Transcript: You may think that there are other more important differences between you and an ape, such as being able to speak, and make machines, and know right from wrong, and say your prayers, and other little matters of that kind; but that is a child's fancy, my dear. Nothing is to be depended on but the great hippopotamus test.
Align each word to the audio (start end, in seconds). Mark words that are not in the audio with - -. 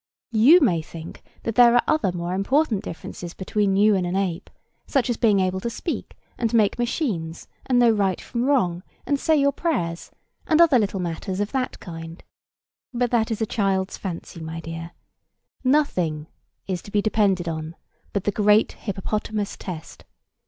You 0.31 0.61
may 0.61 0.81
think 0.81 1.21
that 1.43 1.53
there 1.53 1.75
are 1.75 1.83
other 1.87 2.11
more 2.11 2.33
important 2.33 2.83
differences 2.83 3.35
between 3.35 3.75
you 3.75 3.93
and 3.95 4.03
an 4.07 4.15
ape, 4.15 4.49
such 4.87 5.11
as 5.11 5.17
being 5.17 5.39
able 5.39 5.59
to 5.59 5.69
speak, 5.69 6.17
and 6.39 6.51
make 6.55 6.79
machines, 6.79 7.47
and 7.67 7.77
know 7.77 7.91
right 7.91 8.19
from 8.19 8.45
wrong, 8.45 8.81
and 9.05 9.19
say 9.19 9.35
your 9.39 9.51
prayers, 9.51 10.09
and 10.47 10.59
other 10.59 10.79
little 10.79 10.99
matters 10.99 11.39
of 11.39 11.51
that 11.51 11.79
kind; 11.79 12.23
but 12.91 13.11
that 13.11 13.29
is 13.29 13.43
a 13.43 13.45
child's 13.45 13.95
fancy, 13.95 14.39
my 14.41 14.59
dear. 14.59 14.93
Nothing 15.63 16.25
is 16.65 16.81
to 16.81 16.89
be 16.89 17.03
depended 17.03 17.47
on 17.47 17.75
but 18.11 18.23
the 18.23 18.31
great 18.31 18.71
hippopotamus 18.71 19.55
test. 19.55 20.03